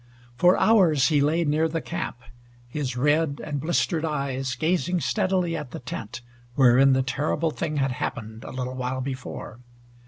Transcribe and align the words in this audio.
For 0.35 0.57
hours 0.59 1.09
he 1.09 1.21
lay 1.21 1.45
near 1.45 1.67
the 1.67 1.79
camp, 1.79 2.17
his 2.67 2.97
red 2.97 3.39
and 3.43 3.59
blistered 3.61 4.03
eyes 4.03 4.55
gazing 4.55 5.01
steadily 5.01 5.55
at 5.55 5.69
the 5.69 5.79
tent 5.79 6.21
wherein 6.55 6.93
the 6.93 7.03
terrible 7.03 7.51
thing 7.51 7.77
had 7.77 7.91
happened 7.91 8.43
a 8.43 8.49
little 8.49 8.73
while 8.73 9.01
before. 9.01 9.59